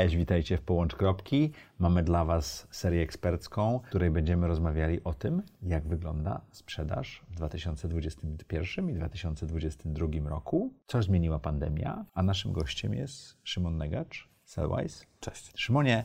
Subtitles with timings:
[0.00, 1.52] Cześć, witajcie w Połącz Kropki.
[1.78, 7.34] Mamy dla Was serię ekspercką, w której będziemy rozmawiali o tym, jak wygląda sprzedaż w
[7.34, 15.04] 2021 i 2022 roku, co zmieniła pandemia, a naszym gościem jest Szymon Negacz, Sellwise.
[15.20, 15.52] Cześć.
[15.54, 16.04] Szymonie,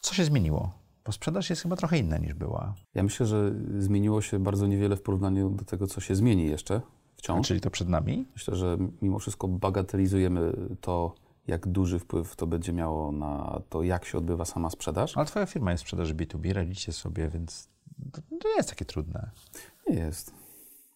[0.00, 0.72] co się zmieniło?
[1.04, 2.74] Bo sprzedaż jest chyba trochę inna niż była.
[2.94, 6.80] Ja myślę, że zmieniło się bardzo niewiele w porównaniu do tego, co się zmieni jeszcze
[7.16, 7.48] wciąż.
[7.48, 8.26] Czyli to przed nami?
[8.32, 11.14] Myślę, że mimo wszystko bagatelizujemy to,
[11.46, 15.16] jak duży wpływ to będzie miało na to, jak się odbywa sama sprzedaż.
[15.16, 17.68] Ale Twoja firma jest sprzedaży B2B, radzicie sobie, więc
[18.12, 19.30] to, nie jest takie trudne.
[19.88, 20.34] Nie jest.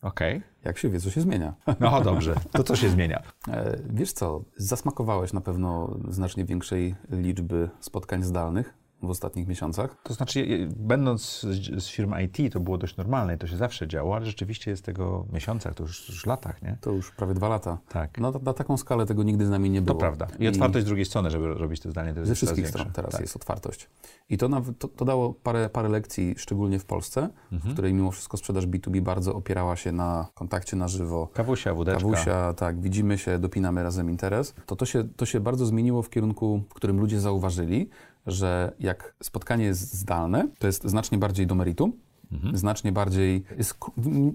[0.03, 0.43] Okej.
[0.65, 1.55] Jak się wie, co się zmienia.
[1.81, 3.23] No dobrze, to co się zmienia?
[3.49, 9.97] E, Wiesz co, zasmakowałeś na pewno znacznie większej liczby spotkań zdalnych w ostatnich miesiącach.
[10.03, 13.89] To znaczy, będąc z, z firm IT, to było dość normalne i to się zawsze
[13.89, 16.77] działo, ale rzeczywiście jest tego miesiącach, to już, już latach, nie?
[16.81, 17.79] To już prawie dwa lata.
[17.89, 18.19] Tak.
[18.19, 19.99] Na, na taką skalę tego nigdy z nami nie To było.
[19.99, 20.27] prawda.
[20.39, 23.13] I otwartość z drugiej strony, żeby robić to zdanie, to jest Ze wszystkich stron teraz
[23.13, 23.21] Tak.
[23.21, 23.89] jest otwartość.
[24.31, 27.71] I to, nawet, to, to dało parę, parę lekcji, szczególnie w Polsce, Mhm.
[27.71, 31.29] w której mimo wszystko sprzedaż B2B bardzo opierała się na kontakcie na żywo.
[31.35, 32.01] Kawusia, wódeczka.
[32.01, 34.55] Kawusia, tak, widzimy się, dopinamy razem interes.
[34.67, 37.89] To to się, to się bardzo zmieniło w kierunku, w którym ludzie zauważyli,
[38.29, 41.93] że jak spotkanie jest zdalne, to jest znacznie bardziej do meritum,
[42.33, 42.57] Mhm.
[42.57, 43.45] znacznie bardziej,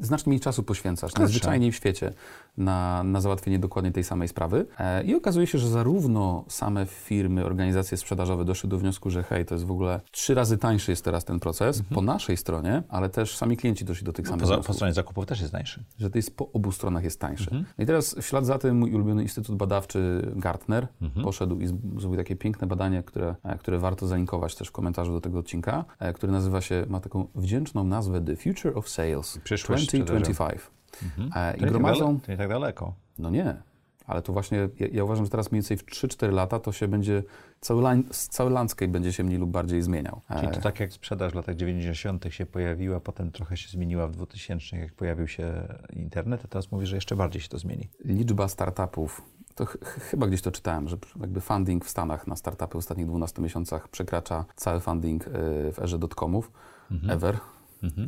[0.02, 2.14] znacznie mniej czasu poświęcasz, najzwyczajniej w świecie,
[2.58, 4.66] na, na załatwienie dokładnie tej samej sprawy.
[4.80, 9.46] E, I okazuje się, że zarówno same firmy, organizacje sprzedażowe doszły do wniosku, że hej,
[9.46, 13.10] to jest w ogóle trzy razy tańszy jest teraz ten proces po naszej stronie, ale
[13.10, 15.84] też sami klienci doszli do tych samych Po, po stronie zakupów też jest tańszy.
[16.00, 17.44] że to jest po obu stronach jest tańsze.
[17.44, 17.66] Mhm.
[17.78, 21.24] No I teraz w ślad za tym mój ulubiony instytut badawczy Gartner Mhm.
[21.26, 25.22] poszedł i zrobił takie piękne badanie, które, e, które warto zalinkować też w komentarzu do
[25.22, 29.88] tego odcinka, e, które nazywa się, ma taką wdzięczną nazwę The Future of Sales Przyszłość
[29.88, 30.62] 2025.
[31.36, 32.20] E, I To nie, tak gromadzą...
[32.20, 32.94] to nie tak daleko.
[33.20, 33.56] No nie.
[34.06, 36.88] Ale to właśnie, ja, ja uważam, że teraz mniej więcej w 3-4 lata to się
[36.88, 37.24] będzie,
[37.62, 40.22] cały, line, cały landscape będzie się mniej lub bardziej zmieniał.
[40.30, 42.26] E, Czyli to tak jak sprzedaż w latach 90.
[42.30, 46.90] się pojawiła, potem trochę się zmieniła w 2000, jak pojawił się internet, a teraz mówisz,
[46.90, 47.90] że jeszcze bardziej się to zmieni.
[48.06, 49.22] liczba startupów,
[49.56, 52.76] to ch ch chyba gdzieś to czytałem, że jakby funding w Stanach na startupy w
[52.76, 55.32] ostatnich 12 miesiącach przekracza cały funding y,
[55.72, 56.52] w erze dotcomów,
[57.10, 57.38] ever,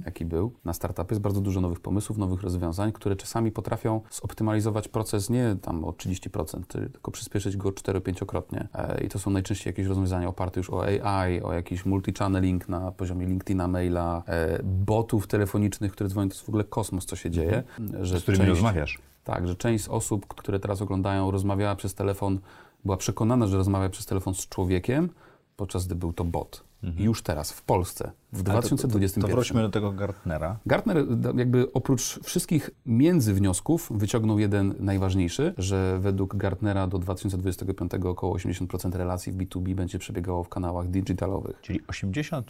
[0.06, 0.52] jaki był.
[0.66, 5.56] Na startupy jest bardzo dużo nowych pomysłów, nowych rozwiązań, które czasami potrafią zoptymalizować proces nie
[5.62, 8.68] tam o 30%, ty- tylko przyspieszyć go 4-5-krotnie.
[8.74, 12.92] E, I to są najczęściej jakieś rozwiązania oparte już o AI, o jakiś multi-channeling na
[12.92, 16.30] poziomie LinkedIna, maila, e, botów telefonicznych, które dzwonią.
[16.30, 17.64] To jest w ogóle kosmos, co się dzieje.
[18.02, 19.00] Że Z którymi część- rozmawiasz.
[19.24, 22.40] tak, że część osób, które teraz oglądają, rozmawiała przez telefon,
[22.86, 25.10] była przekonana, że rozmawia przez telefon z człowiekiem,
[25.56, 26.64] podczas gdy był to bot.
[26.98, 29.22] Już teraz, w Polsce, w Ale to- to- 2021.
[29.22, 30.60] To, wróćmy do tego Gartnera.
[30.66, 30.98] Gartner
[31.38, 39.32] jakby oprócz wszystkich międzywniosków wyciągnął jeden najważniejszy, że według Gartnera do 2025 około 80% relacji
[39.32, 41.62] w B2B będzie przebiegało w kanałach digitalowych.
[41.62, 42.42] Czyli 80%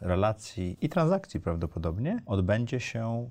[0.00, 3.28] relacji i transakcji prawdopodobnie odbędzie się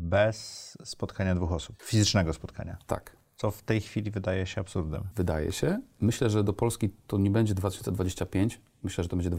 [0.00, 5.02] bez spotkania dwóch osób, fizycznego spotkania, Tak, co w tej chwili wydaje się absurdem.
[5.16, 5.80] wydaje się.
[6.00, 9.30] Myślę, że do Polski to nie będzie 2025, myślę, że to będzie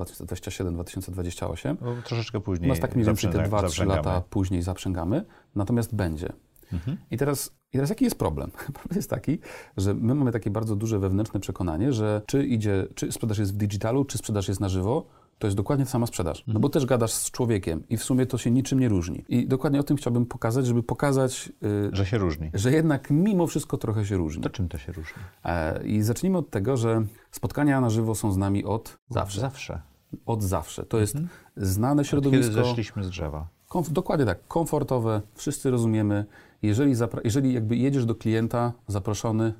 [0.73, 1.75] 2027-2028.
[1.75, 2.69] Bo troszeczkę później.
[2.69, 3.97] Nas tak mniej więcej te zaprzęga- 2-3 zaprzęgamy.
[3.97, 5.25] lata później zaprzęgamy,
[5.55, 6.33] natomiast będzie.
[6.73, 6.97] Mhm.
[7.11, 8.51] I, teraz, I teraz jaki jest problem?
[8.73, 9.39] Problem jest taki,
[9.77, 13.57] że my mamy takie bardzo duże wewnętrzne przekonanie, że czy idzie, czy sprzedaż jest w
[13.57, 15.05] digitalu, czy sprzedaż jest na żywo,
[15.39, 16.43] to jest dokładnie ta sama sprzedaż.
[16.47, 19.25] No bo też gadasz z człowiekiem i w sumie to się niczym nie różni.
[19.29, 22.51] I dokładnie o tym chciałbym pokazać, żeby pokazać, yy, Że się różni.
[22.53, 24.43] że jednak mimo wszystko trochę się różni.
[24.43, 25.23] To czym to się różni?
[25.45, 29.41] E, I zacznijmy od tego, że spotkania na żywo są z nami od zawsze.
[29.41, 29.81] Zawsze.
[30.25, 30.83] Od zawsze.
[30.85, 31.13] To jest
[31.57, 31.97] znane Mhm.
[31.97, 32.53] Kiedy środowisko.
[32.53, 33.47] zeszliśmy z drzewa.
[33.69, 36.25] Komf- dokładnie tak, komfortowe, wszyscy rozumiemy.
[36.61, 39.53] Jeżeli, zapra- jeżeli jakby jedziesz do klienta zaproszony,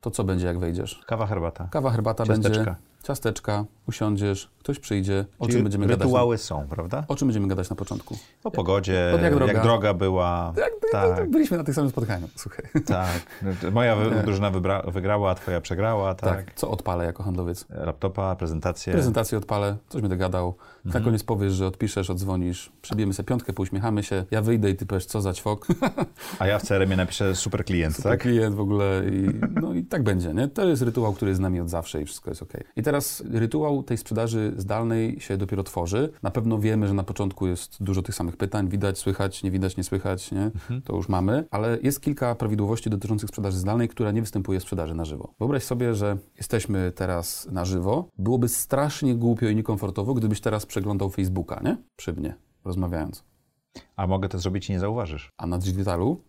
[0.00, 1.00] to co będzie jak wejdziesz?
[1.06, 1.68] Kawa, herbata.
[1.70, 2.64] Kawa, herbata Ciasteczka.
[2.64, 5.24] będzie, ciasteczka, usiądziesz, ktoś przyjdzie.
[5.38, 6.06] O Czyli czym będziemy gadać?
[6.06, 7.04] rytuały są, prawda?
[7.08, 8.18] O czym będziemy gadać na początku?
[8.44, 9.62] O pogodzie, jak jak, droga?
[9.62, 9.94] droga.
[9.94, 10.52] była.
[10.56, 12.64] Jak, tak, Byliśmy na tych samych spotkaniach, słuchaj.
[12.86, 13.08] tak.
[13.72, 16.44] Moja wy- drużyna wybra- wygrała, a twoja przegrała, tak.
[16.44, 16.54] Tak.
[16.54, 17.66] Co odpalę jako handlowiec?
[17.70, 18.92] Laptopa, prezentację.
[18.92, 20.16] Prezentację odpalę, coś będę
[20.84, 20.92] gadał.
[20.92, 21.04] Na Mhm.
[21.04, 25.06] koniec powiesz, że odpiszesz, odzwonisz, przybijemy sobie piątkę, pouśmiechamy się, ja wyjdę i ty powiesz,
[25.06, 25.66] co za ćwok.
[26.38, 28.20] A ja w CRM-ie napiszę super klient, Super tak?
[28.20, 29.28] klient w ogóle i,
[29.60, 30.48] no i tak będzie, nie?
[30.48, 32.52] To jest rytuał, który jest z nami od zawsze i wszystko jest ok.
[32.76, 36.12] I teraz rytuał tej sprzedaży zdalnej się dopiero tworzy.
[36.22, 39.76] Na pewno wiemy, że na początku jest dużo tych samych pytań, widać, słychać, nie widać,
[39.76, 40.50] nie słychać, nie?
[40.84, 44.94] To już mamy, ale jest kilka prawidłowości dotyczących sprzedaży zdalnej, która nie występuje w sprzedaży
[44.94, 45.34] na żywo.
[45.38, 48.08] Wyobraź sobie, że jesteśmy teraz na żywo.
[48.18, 51.76] Byłoby strasznie głupio i niekomfortowo, gdybyś teraz przeglądał Facebooka, nie?
[51.96, 52.34] Przy mnie,
[52.64, 53.24] rozmawiając.
[53.96, 55.32] A mogę to zrobić i nie zauważysz.
[55.36, 56.22] A na digitalu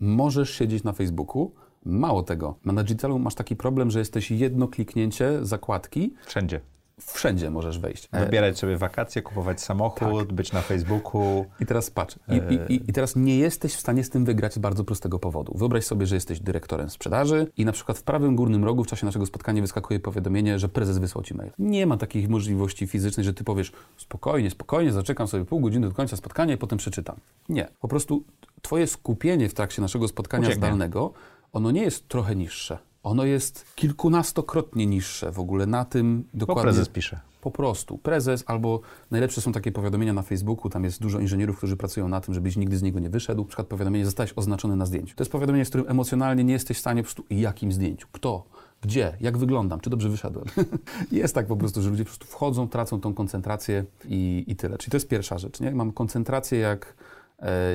[0.00, 1.54] możesz siedzieć na Facebooku,
[1.84, 6.60] Mało tego, na digitalu masz taki problem, że jesteś jedno kliknięcie zakładki, Wszędzie.
[7.00, 8.08] Wszędzie możesz wejść.
[8.12, 11.44] E, Wybierać sobie wakacje, kupować samochód, być na Facebooku.
[11.60, 14.54] I teraz patrz, I, i, i, i teraz nie jesteś w stanie z tym wygrać
[14.54, 15.58] z bardzo prostego powodu.
[15.58, 19.06] Wyobraź sobie, że jesteś dyrektorem sprzedaży i na przykład w prawym górnym rogu w czasie
[19.06, 21.50] naszego spotkania wyskakuje powiadomienie, że prezes wysłał ci mail.
[21.58, 25.94] Nie ma takich możliwości fizycznej, że ty powiesz spokojnie, spokojnie, zaczekam sobie pół godziny do
[25.94, 27.16] końca spotkania i potem przeczytam.
[27.48, 27.68] Nie.
[27.80, 28.24] Po prostu
[28.62, 30.66] twoje skupienie w trakcie naszego spotkania Ucieknie.
[30.66, 31.12] zdalnego,
[31.52, 32.78] ono nie jest trochę niższe.
[33.02, 36.62] Ono jest kilkunastokrotnie niższe w ogóle na tym Bo dokładnie.
[36.62, 37.20] prezes pisze.
[37.40, 37.98] Po prostu.
[37.98, 38.80] Prezes albo
[39.10, 42.56] najlepsze są takie powiadomienia na Facebooku, tam jest dużo inżynierów, którzy pracują na tym, żebyś
[42.56, 43.42] nigdy z niego nie wyszedł.
[43.42, 45.16] Na przykład powiadomienie zostałeś oznaczony na zdjęciu.
[45.16, 48.44] To jest powiadomienie, z którym emocjonalnie nie jesteś w stanie po prostu jakim zdjęciu, kto,
[48.82, 50.44] gdzie, jak wyglądam, czy dobrze wyszedłem.
[51.12, 54.78] jest tak po prostu, że ludzie po prostu wchodzą, tracą tą koncentrację i, i tyle.
[54.78, 55.70] Czyli to jest pierwsza rzecz, nie?
[55.70, 56.94] Mam koncentrację jak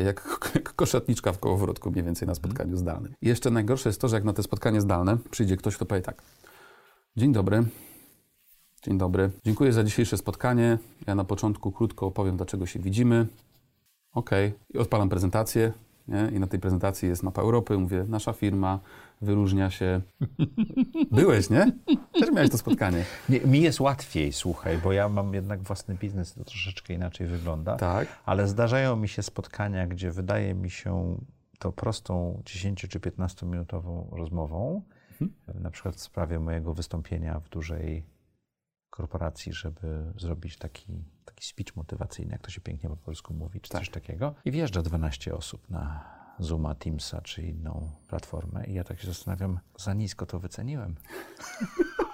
[0.05, 3.13] jak, jak koszatniczka w kołowrotku mniej więcej na spotkaniu zdalnym.
[3.21, 6.01] I jeszcze najgorsze jest to, że jak na te spotkanie zdalne przyjdzie ktoś, kto powie
[6.01, 6.21] tak.
[7.17, 7.63] Dzień dobry.
[8.83, 9.31] Dzień dobry.
[9.45, 10.77] Dziękuję za dzisiejsze spotkanie.
[11.07, 13.27] Ja na początku krótko opowiem, dlaczego się widzimy.
[14.13, 14.53] Okej.
[14.73, 15.73] I odpalam prezentację.
[16.07, 16.29] Nie?
[16.35, 17.77] I na tej prezentacji jest mapa Europy.
[17.77, 18.79] Mówię, nasza firma
[19.21, 20.01] wyróżnia się.
[21.11, 21.71] Byłeś, nie?
[22.19, 23.05] Też miałeś to spotkanie.
[23.29, 27.75] Nie, mi jest łatwiej, słuchaj, bo ja mam jednak własny biznes, to troszeczkę inaczej wygląda.
[27.75, 28.07] Tak.
[28.25, 31.17] Ale zdarzają mi się spotkania, gdzie wydaje mi się
[31.59, 34.81] to prostą 10 czy 15 minutową rozmową,
[35.53, 38.05] na przykład w sprawie mojego wystąpienia w dużej
[38.89, 43.69] korporacji, żeby zrobić taki, taki speech motywacyjny, jak to się pięknie po polsku mówi, czy
[43.69, 44.35] coś takiego.
[44.45, 49.59] I wjeżdża 12 osób na Zooma, Teamsa czy inną platformę i ja tak się zastanawiam,
[49.77, 50.95] za nisko to wyceniłem.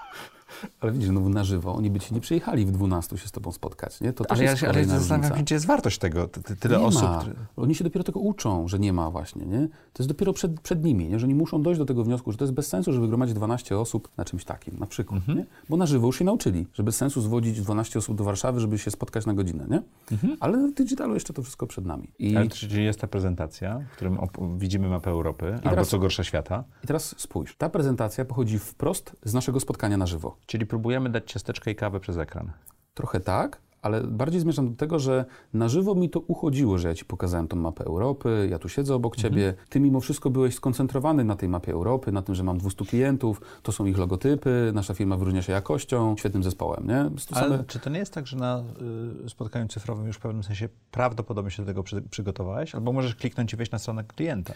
[0.81, 3.51] Ale widzisz, no na żywo oni by ci nie przyjechali w 12 się z tobą
[3.51, 4.13] spotkać, nie?
[4.13, 7.01] To Ale ja, się- ale zastanawiam gdzie jest wartość tego, ty, ty, tyle nie osób.
[7.01, 7.23] Ma.
[7.57, 9.67] Oni się dopiero tego uczą, że nie ma właśnie, nie?
[9.93, 11.19] To jest dopiero przed, przed nimi, nie?
[11.19, 13.77] Że oni muszą dojść do tego wniosku, że to jest bez sensu, żeby gromadzić 12
[13.79, 15.37] osób na czymś takim, na przykład, Mhm.
[15.37, 15.45] nie?
[15.69, 18.77] Bo na żywo już się nauczyli, że bez sensu zwodzić 12 osób do Warszawy, żeby
[18.77, 19.81] się spotkać na godzinę, nie?
[20.39, 22.11] Ale w digitalu jeszcze to wszystko przed nami.
[22.19, 22.37] I, Mhm.
[22.41, 24.17] Ale czyli jest ta prezentacja, w którym
[24.57, 26.63] widzimy mapę Europy, albo co gorsza świata.
[26.83, 30.37] I teraz spójrz, ta prezentacja pochodzi wprost z naszego spotkania na żywo.
[30.49, 32.51] Czyli próbujemy dać ciasteczkę i kawę przez ekran.
[32.93, 36.95] Trochę tak, ale bardziej zmierzam do tego, że na żywo mi to uchodziło, że ja
[36.95, 39.53] ci pokazałem tą mapę Europy, ja tu siedzę obok ciebie.
[39.69, 43.41] Ty mimo wszystko byłeś skoncentrowany na tej mapie Europy, na tym, że mam 200 klientów,
[43.63, 47.09] to są ich logotypy, nasza firma wyróżnia się jakością, świetnym zespołem, nie?
[47.31, 48.63] Ale czy to nie jest tak, że na
[49.25, 52.75] y, spotkaniu cyfrowym już w pewnym sensie prawdopodobnie się do tego przy, przygotowałeś?
[52.75, 54.53] Albo możesz kliknąć i wejść na stronę klienta.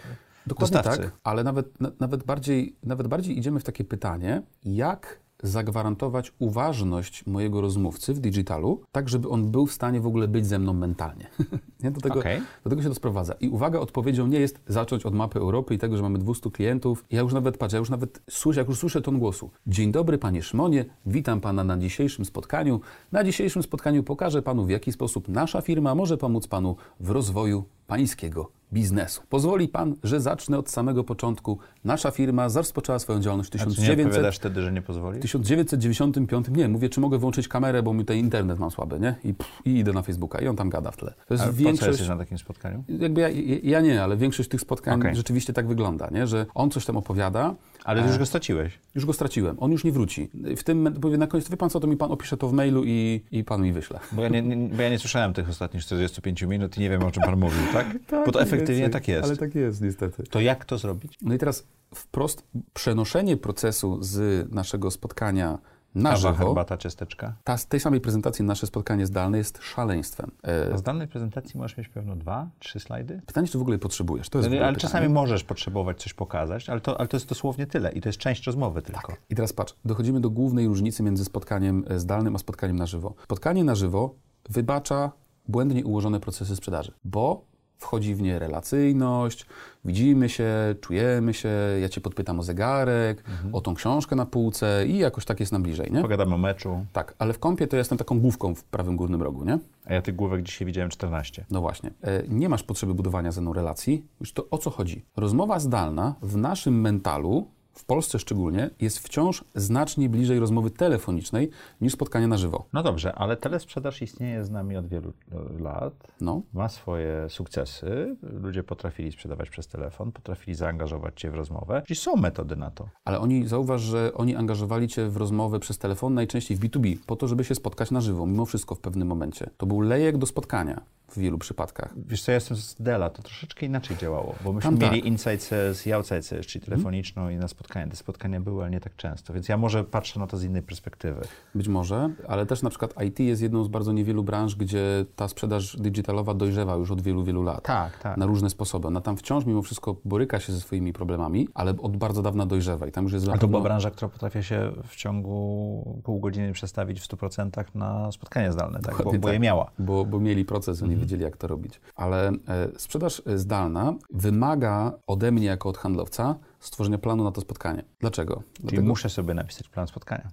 [0.48, 1.01] Dokładnie dostawcy.
[1.01, 7.25] tak, ale nawet, na, nawet, bardziej, nawet bardziej idziemy w takie pytanie, jak zagwarantować uważność
[7.25, 10.74] mojego rozmówcy w digitalu, tak żeby on był w stanie w ogóle być ze mną
[10.74, 11.28] mentalnie.
[11.84, 11.92] nie?
[11.92, 12.42] Do, tego, Okej.
[12.63, 13.34] do tego się to sprowadza.
[13.34, 17.06] I uwaga, odpowiedzią nie jest zacząć od mapy Europy i tego, że mamy 200 klientów.
[17.12, 19.50] Ja już nawet, patrzę, ja już nawet słyszę, jak już słyszę ton głosu.
[19.68, 22.81] Dzień dobry, panie Szmonie, witam pana na dzisiejszym spotkaniu.
[23.12, 27.63] Na dzisiejszym spotkaniu pokażę panu, w jaki sposób nasza firma może pomóc panu w rozwoju
[27.88, 29.22] pańskiego biznesu.
[29.30, 31.58] Pozwoli pan, że zacznę od samego początku.
[31.84, 34.06] Nasza firma rozpoczęła swoją działalność w A czy nie 1900...
[34.08, 35.20] odpowiadasz wtedy, że nie pozwoli?
[35.20, 39.16] W 1995, nie, mówię, czy mogę włączyć kamerę, bo mi tutaj internet mam słaby, nie?
[39.24, 41.14] I, pff, I idę na Facebooka i on tam gada w tle.
[41.28, 41.88] To jest Ale po co większość...
[41.88, 42.84] jesteś na takim spotkaniu?
[42.88, 43.30] Jakby ja,
[43.63, 45.15] ja, nie, ale większość tych spotkań Okej.
[45.15, 46.27] rzeczywiście tak wygląda, nie?
[46.27, 48.80] Że on coś tam opowiada, Ale już go straciłeś.
[48.96, 50.30] już go straciłem, on już nie wróci.
[50.58, 52.84] W tym, mówię, na koniec, wie pan co, to mi pan opisze to w mailu
[52.86, 54.00] i, i pan mi wyśle.
[54.12, 57.04] Bo ja nie, nie, bo ja nie słyszałem tych ostatnich 45 minut i nie wiem,
[57.04, 57.88] o czym pan mówił, tak?
[58.25, 59.24] bo to efektywnie tak jest.
[59.24, 60.24] Ale tak jest, niestety.
[60.24, 61.18] To jak to zrobić?
[61.22, 65.60] No i teraz wprost przenoszenie procesu z naszego spotkania
[65.96, 67.34] na Kawa, żywo, herbata, ciasteczka.
[67.44, 70.32] ta, z tej samej prezentacji nasze spotkanie zdalne jest szaleństwem.
[70.48, 73.22] E, A z danej prezentacji możesz mieć pewno dwa, trzy slajdy?
[73.26, 74.30] pytanie, czy w ogóle je potrzebujesz?
[74.30, 74.78] To jest w Ale, pytanie.
[74.78, 78.20] czasami możesz potrzebować coś pokazać, ale to, ale to jest dosłownie tyle i to jest
[78.20, 79.14] część rozmowy tylko.
[79.30, 83.14] I teraz patrz, dochodzimy do głównej różnicy między spotkaniem e, zdalnym a spotkaniem na żywo.
[83.24, 84.16] Spotkanie na żywo
[84.50, 85.12] wybacza
[85.48, 87.46] błędnie ułożone procesy sprzedaży, bo
[87.77, 89.46] wchodzi w nie relacyjność,
[89.86, 90.50] widzimy się,
[90.82, 91.50] czujemy się,
[91.82, 95.63] ja cię podpytam o zegarek, o tą książkę na półce i jakoś tak jest nam
[95.63, 96.01] bliżej, nie?
[96.01, 99.22] Pogadamy o meczu, Tak, ale w kąpie to ja jestem taką główką w prawym górnym
[99.22, 99.60] rogu, nie?
[99.86, 101.46] a ja tych główek dzisiaj widziałem 14.
[101.51, 101.92] No właśnie.
[102.01, 104.06] E, Nie masz potrzeby budowania ze mną relacji.
[104.20, 105.06] Już to o co chodzi?
[105.18, 111.50] Rozmowa zdalna w naszym mentalu, w Polsce szczególnie, jest wciąż znacznie bliżej rozmowy telefonicznej
[111.82, 112.65] niż spotkania na żywo.
[112.74, 115.94] No dobrze, ale telesprzedaż istnieje z nami od wielu e, lat.
[116.22, 118.15] No, Ma swoje sukcesy.
[118.22, 121.84] Ludzie potrafili sprzedawać przez telefon, potrafili zaangażować cię w rozmowę.
[121.88, 122.89] Czyli są metody na to.
[123.06, 127.15] ale oni, zauważ, że oni angażowali cię w rozmowę przez telefon, najczęściej w B2B, po
[127.15, 129.50] to, żeby się spotkać na żywo, mimo wszystko w pewnym momencie.
[129.58, 130.82] To był lejek do spotkania.
[131.15, 131.93] W wielu przypadkach.
[132.08, 135.12] Wiesz co, ja jestem z Dela, to troszeczkę inaczej działało, bo myśmy Tam mieli tak.
[135.12, 137.88] inside sales i outside sales, czyli telefoniczną i na spotkania.
[137.88, 140.62] Te spotkania były, ale nie tak często, więc ja może patrzę na to z innej
[140.62, 141.22] perspektywy.
[141.55, 145.27] Być może, ale też na przykład IT jest jedną z bardzo niewielu branż, gdzie ta
[145.27, 147.63] sprzedaż digitalowa dojrzewa już od wielu, wielu lat.
[147.63, 148.17] Tak, tak.
[148.17, 148.88] Na różne sposoby.
[148.88, 152.88] Ona tam wciąż mimo wszystko boryka się ze swoimi problemami, ale od bardzo dawna dojrzewa
[152.88, 156.53] i tam już jest A to była branża, która potrafi się w ciągu pół godziny
[156.53, 158.98] przestawić w 100% na spotkanie zdalne, tak?
[158.98, 159.41] Bo, bo je tak.
[159.41, 159.72] miała.
[159.79, 161.81] bo, bo mieli proces, oni wiedzieli, jak to robić.
[161.95, 162.33] Ale e,
[162.77, 167.83] sprzedaż e, zdalna wymaga ode mnie, jako od handlowca, stworzenia planu na to spotkanie.
[168.00, 168.43] Dlaczego?
[168.53, 170.27] Czyli Dlatego muszę sobie napisać plan spotkania.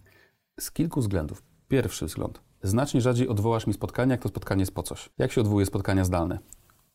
[0.60, 1.42] z kilku względów.
[1.68, 2.40] Pierwszy wzgląd.
[2.62, 5.10] Znacznie rzadziej odwołasz mi spotkanie, jak to spotkanie jest po coś.
[5.18, 6.38] Jak się odwołuje spotkania zdalne?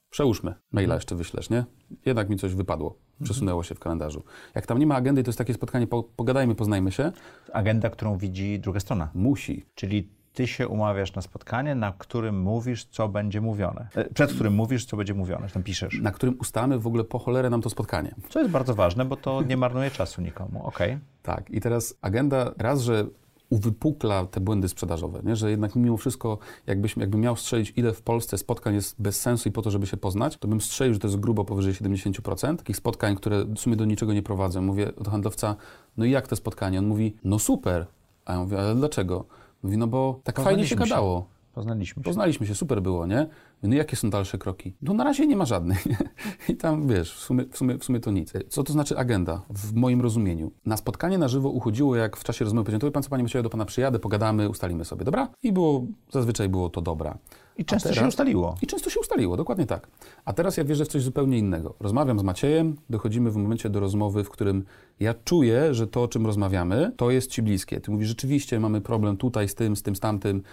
[0.09, 0.55] Przełóżmy.
[0.71, 1.65] Maila jeszcze wyślesz, nie?
[2.05, 2.99] Jednak mi coś wypadło.
[3.23, 4.23] Przesunęło się w kalendarzu.
[4.55, 7.11] Jak tam nie ma agendy, to jest takie spotkanie, po, pogadajmy, poznajmy się.
[7.53, 9.09] Agenda, którą widzi druga strona.
[9.13, 9.65] Musi.
[9.75, 13.87] Czyli ty się umawiasz na spotkanie, na którym mówisz, co będzie mówione.
[13.95, 15.99] E, Przed którym mówisz, co będzie mówione, tam piszesz.
[16.01, 18.15] Na którym ustalamy w ogóle po cholerę nam to spotkanie.
[18.29, 20.65] Co jest bardzo ważne, bo to nie marnuje czasu nikomu.
[20.67, 20.97] Okej.
[21.23, 23.07] Tak, i teraz agenda raz, że
[23.49, 25.35] uwypukla te błędy sprzedażowe, nie?
[25.35, 26.37] że jednak mimo wszystko,
[26.67, 29.87] jakbyś, jakbym miał strzelić, ile w Polsce spotkań jest bez sensu i po to, żeby
[29.87, 32.57] się poznać, to bym strzelił, że to jest grubo powyżej 70%.
[32.57, 34.61] Takich spotkań, które w sumie do niczego nie prowadzą.
[34.61, 35.55] Mówię do handlowca,
[35.97, 36.79] no i jak to spotkanie?
[36.79, 37.85] On mówi, no super.
[38.25, 39.25] A ja mówię, ale dlaczego?
[39.65, 41.29] Mówi, no bo tak fajnie się gadało.
[41.55, 42.05] Poznaliśmy się.
[42.05, 43.27] Poznaliśmy się, super było, nie?
[43.63, 44.73] No jakie są dalsze kroki?
[44.81, 45.97] No na razie nie ma żadnych, nie?
[46.49, 48.33] I tam, wiesz, w sumie, w, sumie, w sumie to nic.
[48.49, 50.51] Co to znaczy agenda w moim rozumieniu?
[50.65, 53.43] Na spotkanie na żywo uchodziło, jak w czasie rozmowy powiedziałem, to pan co, panie Macieju,
[53.43, 55.27] do pana przyjadę, pogadamy, ustalimy sobie, dobra?
[55.43, 57.17] I było, zazwyczaj było to dobra.
[57.57, 58.55] I często teraz- się ustaliło.
[58.61, 59.87] I często się ustaliło, dokładnie tak.
[60.25, 61.75] A teraz ja wierzę w coś zupełnie innego.
[61.79, 64.65] Rozmawiam z Maciejem, dochodzimy w momencie do rozmowy, w którym
[64.99, 67.81] ja czuję, że to, o czym rozmawiamy, to jest ci bliskie.
[67.81, 70.43] Ty mówisz, rzeczywiście mamy problem tutaj z tym, z tym, z tamtym.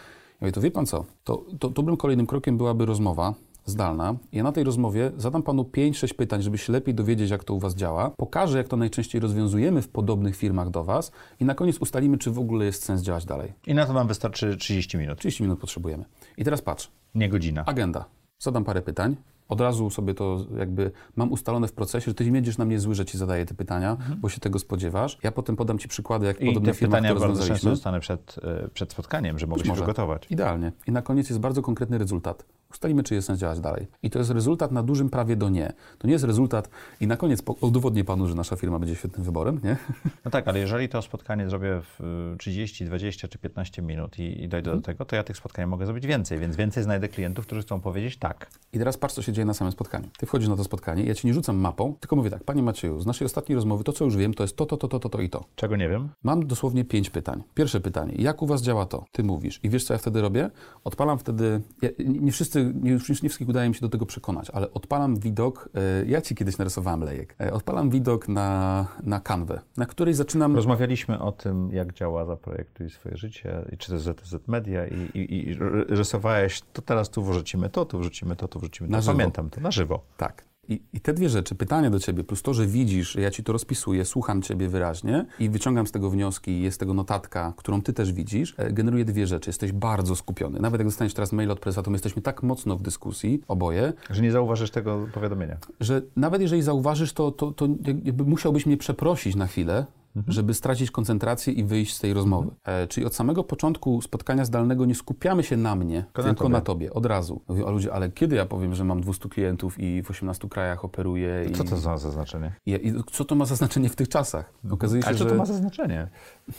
[0.43, 3.35] Ja mówię, to wie pan co, to, to dobrym kolejnym krokiem byłaby rozmowa
[3.65, 4.15] zdalna.
[4.33, 7.59] Ja na tej rozmowie zadam panu 5-6 pytań, żeby się lepiej dowiedzieć, jak to u
[7.59, 8.11] was działa.
[8.11, 12.31] Pokażę, jak to najczęściej rozwiązujemy w podobnych firmach do was i na koniec ustalimy, czy
[12.31, 13.53] w ogóle jest sens działać dalej.
[13.67, 15.19] I na to nam wystarczy 30 minut.
[15.19, 16.05] 30 minut potrzebujemy.
[16.37, 17.65] I teraz patrz, Nie godzina.
[17.67, 18.05] Agenda.
[18.39, 19.17] Zadam parę pytań.
[19.53, 22.79] Od razu sobie to jakby mam ustalone w procesie, że ty nie będziesz na mnie
[22.81, 25.19] zły, że ci zadaję te pytania, bo się tego spodziewasz.
[25.23, 28.01] Ja potem podam ci przykłady, jak w I te podobnych firmach pytania rozwiązaliśmy.
[28.01, 29.83] przed, e, przed spotkaniem, że mogę Być się może.
[29.83, 30.27] przygotować.
[30.31, 30.73] Idealnie.
[30.87, 32.45] I na koniec jest bardzo konkretny rezultat.
[32.73, 33.87] Ustalimy, czy jest sens działać dalej.
[34.03, 35.73] I to jest rezultat na dużym prawie do nie.
[35.99, 36.69] To nie jest rezultat
[37.01, 39.77] i na koniec udowodnię panu, że nasza firma będzie świetnym wyborem, nie?
[40.25, 42.01] No tak, ale jeżeli to spotkanie zrobię w
[42.35, 44.81] y, 30, 20 czy 15 minut i, i dojdę Mhm.
[44.81, 47.81] do tego, to ja tych spotkań mogę zrobić więcej, więc więcej znajdę klientów, którzy chcą
[47.81, 48.51] powiedzieć tak.
[48.73, 50.09] I teraz patrz, co się dzieje na samym spotkaniu.
[50.19, 53.01] Ty wchodzisz na to spotkanie, ja ci nie rzucam mapą, tylko mówię tak, panie Macieju,
[53.01, 55.09] z naszej ostatniej rozmowy to, co już wiem, to jest to, to, to, to, to,
[55.09, 55.45] to i to.
[55.57, 56.09] Czego nie wiem?
[56.23, 57.43] Mam dosłownie pięć pytań.
[57.55, 59.05] Pierwsze pytanie, jak u Was działa to?
[59.13, 59.61] Ty mówisz.
[59.63, 60.51] I wiesz, co ja wtedy robię?
[60.85, 62.33] Odpalam wtedy, ja, nie
[62.65, 66.21] wszyscy, nie, nie wszystkich udaje mi się do tego przekonać, ale odpalam widok, e, ja
[66.21, 70.57] Ci kiedyś narysowałem lejek, e, odpalam widok na, na kanwę, na której zaczynam...
[70.57, 75.19] Rozmawialiśmy o tym, jak działa Zaprojektuj swoje życie, i czy to jest ZTZ Media i,
[75.19, 78.93] i, i ry- rysowałeś, to teraz tu wrzucimy to, tu wrzucimy to, tu wrzucimy to.
[78.93, 79.13] Na żywo.
[79.13, 80.05] Pamiętam to, na żywo.
[80.17, 80.52] Tak.
[80.69, 83.53] I, I te dwie rzeczy, pytanie do Ciebie, plus to, że widzisz, ja Ci to
[83.53, 88.13] rozpisuję, słucham Ciebie wyraźnie i wyciągam z tego wnioski, jest tego notatka, którą Ty też
[88.13, 89.51] widzisz, e, generuje dwie rzeczy.
[89.51, 90.61] Jesteś bardzo skupiony.
[90.61, 93.93] Nawet jak dostaniesz teraz mail od prezesa, to my jesteśmy tak mocno w dyskusji, oboje,
[94.11, 95.57] Że nie zauważysz tego powiadomienia.
[95.81, 97.67] że nawet jeżeli zauważysz, to, to, to
[98.05, 99.87] jakby musiałbyś mnie przeprosić na chwilę,
[100.29, 102.51] żeby stracić koncentrację i wyjść z tej rozmowy.
[102.65, 106.59] E, czyli od samego początku spotkania zdalnego nie skupiamy się na mnie, Tylko tylko, na
[106.59, 106.87] na, tobie.
[106.89, 107.41] tobie, od razu.
[107.49, 110.85] Mówię, a ludzie, ale kiedy ja powiem, że mam 200 klientów i w 18 krajach
[110.85, 111.45] operuję?
[111.51, 112.53] I, Co to za zaznaczenie?
[112.67, 114.53] I, I co to ma za znaczenie w tych czasach?
[114.71, 115.31] Okazuje się, Ale co że...
[115.31, 116.09] to ma za znaczenie?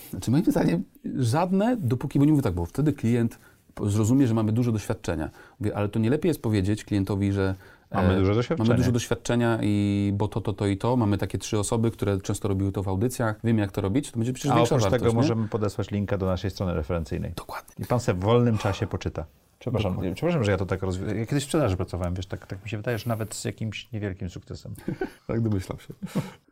[0.09, 0.83] Znaczy moim zdaniem
[1.19, 3.39] żadne, dopóki, bo nie mówię tak, bo wtedy klient
[3.85, 5.29] zrozumie, że mamy dużo doświadczenia.
[5.59, 7.55] Mówię, ale to nie lepiej jest powiedzieć klientowi, że
[7.93, 8.69] Mamy e, duże doświadczenie.
[8.69, 10.95] Mamy dużo doświadczenia i bo to, to, to i to.
[10.95, 13.39] Mamy takie trzy osoby, które często robiły to w audycjach.
[13.43, 14.11] Wiemy, jak to robić.
[14.11, 15.21] To będzie przecież A większa oprócz wartość, tego nie?
[15.21, 17.31] możemy podesłać linka do naszej strony referencyjnej.
[17.35, 17.85] Dokładnie.
[17.85, 19.25] I pan sobie w wolnym czasie poczyta.
[19.59, 21.17] Przepraszam, przepraszam, że ja to tak rozwijam.
[21.17, 23.91] Ja kiedyś w sprzedaży pracowałem, wiesz, tak, tak mi się wydaje, że nawet z jakimś
[23.91, 24.75] niewielkim sukcesem.
[25.27, 25.93] Tak domyślam się.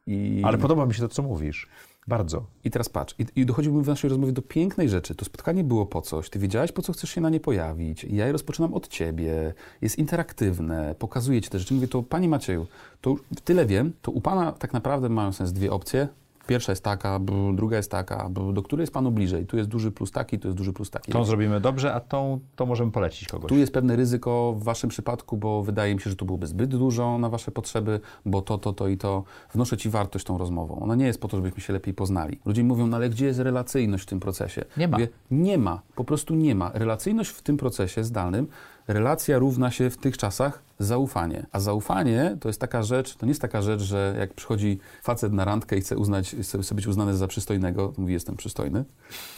[0.08, 1.68] I, Ale podoba mi się to, co mówisz.
[2.08, 2.46] Bardzo.
[2.64, 5.16] I teraz patrz, i, i dochodzimy w naszej rozmowie do pięknej rzeczy.
[5.16, 8.04] To spotkanie było po coś, ty wiedziałeś, po co chcesz się na nie pojawić.
[8.04, 11.74] Ja je rozpoczynam od ciebie, jest interaktywne, pokazuję ci te rzeczy.
[11.74, 12.68] Mówię, to panie Macieju,
[13.02, 16.08] to tyle wiem, to u pana tak naprawdę mają sens dwie opcje.
[16.52, 17.20] Pierwsza jest taka,
[17.54, 19.46] druga jest taka, do której jest panu bliżej.
[19.46, 21.12] Tu jest duży plus taki, tu jest duży plus taki.
[21.12, 23.50] Tą zrobimy dobrze, a tą to możemy polecić kogoś.
[23.50, 26.70] Tu jest pewne ryzyko w waszym przypadku, bo wydaje mi się, że to byłoby zbyt
[26.70, 29.24] dużo na wasze potrzeby, bo to, to, to i to.
[29.54, 30.80] Wnoszę ci wartość tą rozmową.
[30.80, 32.40] Ona nie jest po to, żebyśmy się lepiej poznali.
[32.46, 34.66] Ludzie mówią, no ale gdzie jest relacyjność w tym procesie?
[34.78, 34.98] Nie ma.
[34.98, 35.82] Mówię, nie ma.
[35.96, 36.72] Po prostu nie ma.
[36.74, 38.48] Relacyjność w tym procesie zdalnym
[38.94, 41.46] relacja równa się w tych czasach zaufanie.
[41.52, 45.34] A zaufanie to jest taka rzecz, to nie jest taka rzecz, że jak przychodzi facet
[45.34, 48.86] na randkę i chce uznać, chce być uznany za przystojnego, to mówi jestem przystojny,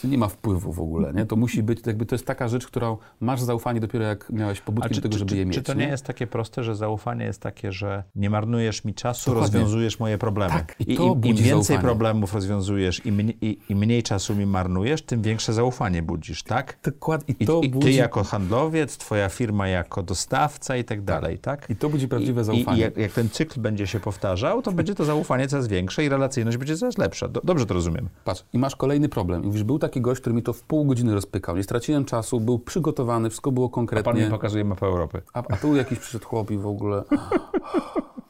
[0.02, 1.26] to nie ma wpływu w ogóle, nie?
[1.26, 4.90] To musi być, jakby to jest taka rzecz, którą masz zaufanie dopiero jak miałeś pobudki
[4.90, 5.56] czy, do tego, czy, żeby czy, je mieć.
[5.56, 8.94] Czy to nie, nie, jest takie proste, że zaufanie jest takie, że nie marnujesz mi
[8.94, 9.60] czasu, Dokładnie.
[9.60, 10.54] rozwiązujesz moje problemy.
[10.54, 11.80] Tak, i to im, im budzi więcej zaufanie.
[11.82, 16.78] problemów rozwiązujesz i, mniej- i, i mniej czasu mi marnujesz, tym większe zaufanie budzisz, tak?
[16.84, 17.36] Dokładnie.
[17.40, 17.96] I I, to i ty budzi...
[17.96, 21.70] jako handlowiec, twoja firma jako dostawca i tak dalej, tak?
[21.70, 22.78] I to budzi prawdziwe I, zaufanie.
[22.78, 26.10] I jak, jak ten cykl będzie się powtarzał, to będzie to zaufanie coraz większe i
[26.10, 27.28] relacyjność będzie coraz lepsza.
[27.28, 28.10] Do, dobrze to rozumiem.
[28.26, 29.44] Patrz, i masz kolejny problem.
[29.44, 31.56] I mówisz, był taki gość, który mi to w pół godziny rozpykał.
[31.56, 34.26] Nie straciłem czasu, był przygotowany, wszystko było A pan konkretnie.
[34.26, 35.22] mi pokazuje mapę Europy.
[35.34, 37.04] A, a tu jakiś przyszedł chłop i w ogóle...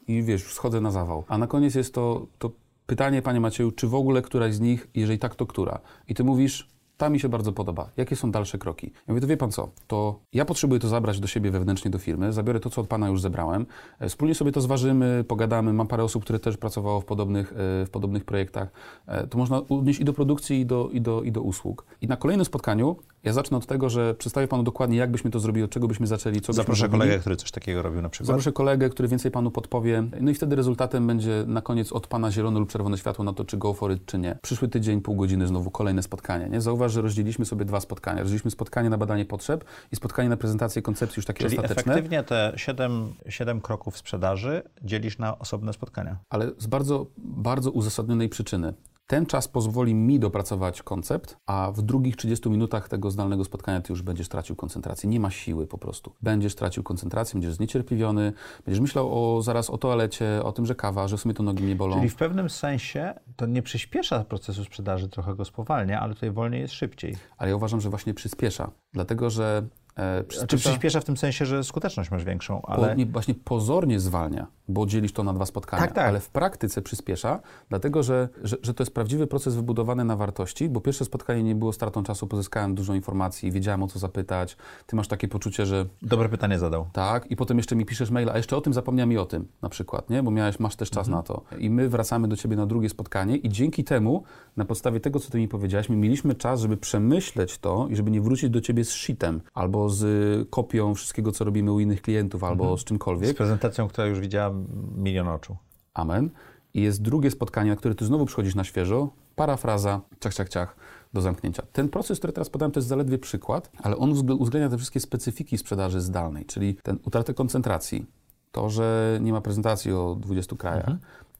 [0.08, 1.24] I wiesz, już schodzę na zawał.
[1.28, 2.50] A na koniec jest to, to
[2.86, 5.80] pytanie, panie Macieju, czy w ogóle któraś z nich, jeżeli tak, to która?
[6.08, 7.90] I ty mówisz, ta mi się bardzo podoba.
[7.96, 8.86] Jakie są dalsze kroki?
[8.86, 11.98] Ja mówię, to wie pan co, to ja potrzebuję to zabrać do siebie wewnętrznie do
[11.98, 13.66] firmy, zabiorę to, co od pana już zebrałem,
[13.98, 15.72] e, wspólnie sobie to zważymy, pogadamy.
[15.72, 18.68] Mam parę osób, które też pracowało w podobnych, e, w podobnych projektach.
[19.06, 21.86] E, To można odnieść i do produkcji, i do, i, do, i do usług.
[22.00, 25.40] I na kolejnym spotkaniu ja zacznę od tego, że przedstawię panu dokładnie, jak byśmy to
[25.40, 28.26] zrobili, od czego byśmy zaczęli, co Zaproszę kolegę, który coś takiego robił na przykład.
[28.26, 30.04] Zaproszę kolegę, który więcej panu podpowie.
[30.20, 33.44] No i wtedy rezultatem będzie na koniec od pana zielone lub czerwone światło na to,
[33.44, 34.38] czy go for it, czy nie.
[34.42, 36.48] Przyszły tydzień, pół godziny, znowu kolejne spotkanie.
[36.48, 36.60] Nie?
[36.60, 38.20] Zauważ, że rozdzieliliśmy sobie dwa spotkania.
[38.20, 41.92] Rozdzieliliśmy spotkanie na badanie potrzeb i spotkanie na prezentację koncepcji już takie Czyli ostateczne.
[41.92, 46.16] efektywnie te 7, 7 kroków sprzedaży dzielisz na osobne spotkania.
[46.30, 48.74] ale z bardzo, bardzo uzasadnionej przyczyny.
[49.06, 53.92] Ten czas pozwoli mi dopracować koncept, a w drugich 30 minutach tego zdalnego spotkania ty
[53.92, 55.10] już będziesz tracił koncentrację.
[55.10, 56.14] Nie ma siły po prostu.
[56.22, 58.32] Będziesz tracił koncentrację, będziesz zniecierpliwiony,
[58.64, 61.64] będziesz myślał o, zaraz o toalecie, o tym, że kawa, że w sumie to nogi
[61.64, 61.96] nie bolą.
[61.96, 66.60] Czyli w pewnym sensie to nie przyspiesza procesu sprzedaży, trochę go spowalnia, ale tutaj wolniej
[66.60, 67.16] jest szybciej.
[67.38, 68.70] Ale ja uważam, że właśnie przyspiesza.
[68.92, 72.96] Dlatego, że e, Czy przyspiesza, w tym sensie, że skuteczność masz większą, po, ale...
[72.96, 76.08] nie, właśnie pozornie zwalnia, bo dzielisz to na dwa spotkania, Tak, tak.
[76.08, 80.68] ale w praktyce przyspiesza, dlatego że, że, że to jest prawdziwy proces wybudowany na wartości,
[80.68, 84.96] bo pierwsze spotkanie nie było stratą czasu, pozyskałem dużo informacji, wiedziałem o co zapytać, ty
[84.96, 86.86] masz takie poczucie, że Dobre pytanie zadał.
[86.92, 89.48] tak, i potem jeszcze mi piszesz maila, a jeszcze o tym zapomniałem i o tym,
[89.62, 90.22] na przykład, nie?
[90.22, 91.42] Bo miałeś, masz też czas na to.
[91.58, 94.22] I my wracamy do ciebie na drugie spotkanie i dzięki temu,
[94.56, 98.10] na podstawie tego, co ty mi powiedziałeś, my mieliśmy czas, żeby przemyśleć to i żeby
[98.10, 102.44] nie wrócić do ciebie z shitem, albo z kopią wszystkiego, co robimy u innych klientów,
[102.44, 103.36] albo z Z czymkolwiek.
[103.36, 104.54] prezentacją, która już widziała
[104.96, 105.56] milion oczu.
[105.94, 106.30] Amen.
[106.74, 110.76] I jest drugie spotkanie, na które ty znowu przychodzisz na świeżo, parafraza, ciach, ciach, ciach,
[111.12, 111.62] do zamknięcia.
[111.72, 115.58] Ten proces, który teraz podałem, to jest zaledwie przykład, ale on uwzględnia te wszystkie specyfiki
[115.58, 118.06] sprzedaży zdalnej, czyli ten utratę koncentracji,
[118.52, 120.90] to, że nie ma prezentacji o 20 krajach,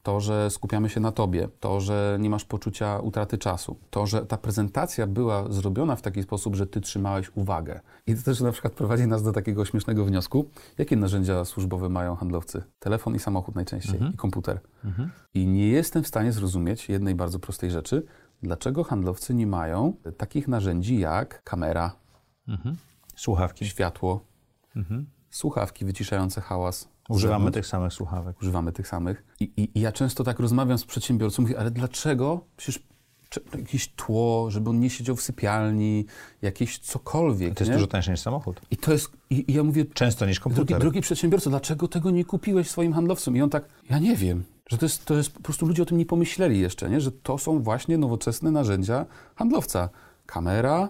[0.05, 4.25] to, że skupiamy się na tobie, to, że nie masz poczucia utraty czasu, to, że
[4.25, 7.79] ta prezentacja była zrobiona w taki sposób, że ty trzymałeś uwagę.
[8.07, 12.15] I to też na przykład prowadzi nas do takiego śmiesznego wniosku, jakie narzędzia służbowe mają
[12.15, 12.63] handlowcy?
[12.79, 14.59] Telefon i samochód najczęściej, i komputer.
[15.33, 18.03] I nie jestem w stanie zrozumieć jednej bardzo prostej rzeczy,
[18.43, 21.95] dlaczego handlowcy nie mają takich narzędzi jak kamera,
[23.15, 23.65] Słuchawki.
[23.65, 24.25] światło,
[25.29, 26.94] słuchawki wyciszające hałas.
[27.09, 27.55] Używamy zewnątrz.
[27.55, 28.41] tych samych słuchawek.
[28.41, 29.23] Używamy tych samych.
[29.39, 32.41] I, i, I ja często tak rozmawiam z przedsiębiorcą, mówię, ale dlaczego?
[32.57, 32.83] Przecież
[33.29, 36.05] cze- jakieś tło, żeby on nie siedział w sypialni,
[36.41, 37.53] jakieś cokolwiek.
[37.53, 37.75] To jest nie?
[37.77, 38.61] dużo tańsze niż samochód.
[38.71, 40.79] I to jest, i, i ja mówię, Często niż komputer.
[40.79, 43.37] drogi przedsiębiorco, dlaczego tego nie kupiłeś swoim handlowcom?
[43.37, 44.43] I on tak, ja nie wiem.
[44.69, 47.01] Że to jest, to jest, po prostu ludzie o tym nie pomyśleli jeszcze, nie?
[47.01, 49.89] Że to są właśnie nowoczesne narzędzia handlowca.
[50.25, 50.89] Kamera,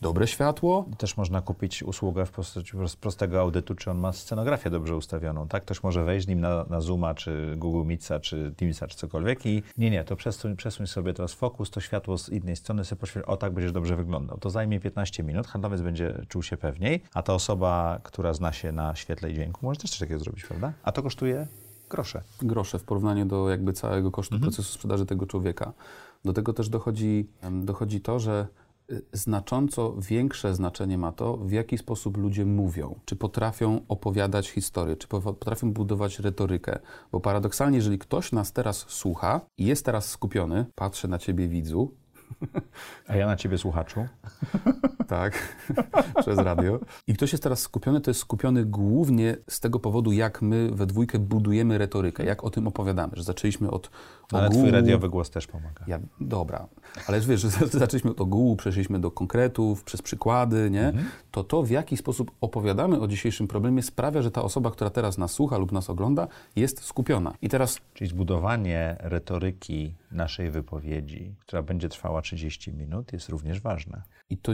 [0.00, 4.96] dobre światło, Też można kupić usługę w postaci prostego audytu, czy on ma scenografię dobrze
[4.96, 5.62] ustawioną, tak?
[5.62, 9.46] Ktoś może wejść z nim na, na Zooma, czy Google Meetsa, czy Teamsa, czy cokolwiek
[9.46, 13.00] i nie, nie, to przesuń, przesuń sobie teraz fokus, to światło z innej strony sobie
[13.00, 14.38] poświeć, o tak będziesz dobrze wyglądał.
[14.38, 18.72] To zajmie 15 minut, handlowiec będzie czuł się pewniej, a ta osoba, która zna się
[18.72, 20.72] na świetle i dźwięku, może też coś takiego zrobić, prawda?
[20.82, 21.46] A to kosztuje
[21.90, 22.22] grosze.
[22.42, 25.72] grosze w porównaniu do jakby całego kosztu procesu sprzedaży tego człowieka.
[26.24, 27.26] Do tego też dochodzi,
[27.62, 28.46] dochodzi to, że
[29.12, 35.08] znacząco większe znaczenie ma to, w jaki sposób ludzie mówią, czy potrafią opowiadać historię, czy
[35.08, 36.78] po- potrafią budować retorykę.
[37.12, 41.94] Bo paradoksalnie, jeżeli ktoś nas teraz słucha i jest teraz skupiony, patrzę na ciebie widzu,
[43.08, 44.06] A ja na ciebie, słuchaczu,
[45.08, 45.56] tak,
[46.20, 46.78] przez radio.
[47.06, 50.86] I ktoś jest teraz skupiony, to jest skupiony głównie z tego powodu, jak my we
[50.86, 53.90] dwójkę budujemy retorykę, jak o tym opowiadamy, że zaczęliśmy od
[54.32, 55.84] ale ogółu, twój radiowy głos też pomaga.
[55.86, 56.66] Ja, dobra,
[57.06, 60.92] ale wiesz, że zaczęliśmy od ogółu, przeszliśmy do konkretów, przez przykłady, nie?
[61.30, 65.18] To to, w jaki sposób opowiadamy o dzisiejszym problemie, sprawia, że ta osoba, która teraz
[65.18, 67.34] nas słucha lub nas ogląda, jest skupiona.
[67.42, 74.02] I teraz Czyli zbudowanie retoryki naszej wypowiedzi, która będzie trwała 30 minut, jest również ważne.
[74.30, 74.52] I to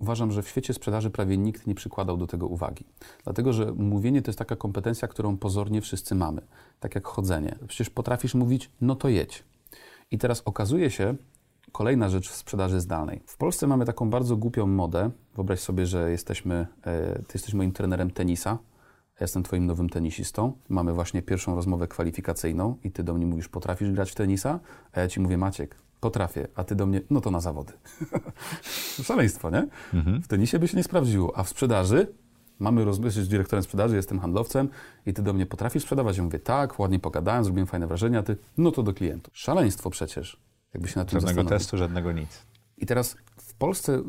[0.00, 2.84] uważam, że w świecie sprzedaży prawie nikt nie przykładał do tego uwagi.
[3.24, 6.42] Dlatego, że mówienie to jest taka kompetencja, którą pozornie wszyscy mamy.
[6.80, 7.58] Tak jak chodzenie.
[7.68, 9.44] Przecież potrafisz mówić, no to jedź.
[10.10, 11.14] I teraz okazuje się,
[11.72, 13.20] kolejna rzecz w sprzedaży zdalnej.
[13.26, 15.10] W Polsce mamy taką bardzo głupią modę.
[15.34, 18.58] Wyobraź sobie, że jesteśmy, e, ty jesteś moim trenerem tenisa,
[19.22, 20.52] ja jestem twoim nowym tenisistą.
[20.68, 24.60] Mamy właśnie pierwszą rozmowę kwalifikacyjną i ty do mnie mówisz, potrafisz grać w tenisa?
[24.92, 27.72] A ja ci mówię, Maciek, potrafię, a ty do mnie, no to na zawody.
[29.08, 29.68] Szaleństwo, nie?
[29.94, 30.22] Mhm.
[30.22, 32.06] W tenisie by się nie sprawdziło, a w sprzedaży
[32.58, 34.68] mamy rozmowę, z dyrektorem sprzedaży, jestem handlowcem
[35.06, 36.16] i ty do mnie potrafisz sprzedawać?
[36.16, 39.32] Ja mówię, tak, ładnie pogadałem, zrobiłem fajne wrażenie, a ty, no to do klientów.
[39.36, 40.40] Szaleństwo przecież,
[40.74, 42.46] jakby się na tym Żadnego testu, żadnego nic.
[42.78, 44.02] I teraz w Polsce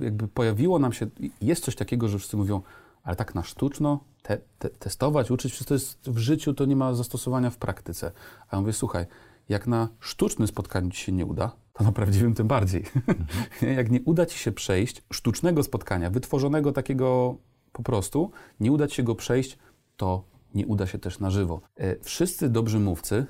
[0.00, 1.06] jakby pojawiło nam się,
[1.40, 2.62] jest coś takiego, że wszyscy mówią,
[3.02, 6.76] ale tak na sztuczno te, te, testować, uczyć, przecież to jest w życiu, to nie
[6.76, 8.12] ma zastosowania w praktyce.
[8.48, 9.06] A ja mówię, słuchaj,
[9.48, 12.84] jak na sztucznym spotkaniu ci się nie uda, to na prawdziwym tym bardziej.
[12.96, 13.76] Mhm.
[13.76, 17.36] jak nie uda ci się przejść sztucznego spotkania, wytworzonego takiego
[17.72, 19.58] po prostu, nie uda ci się go przejść,
[19.96, 21.60] to nie uda się też na żywo.
[21.76, 23.26] E, wszyscy dobrzy mówcy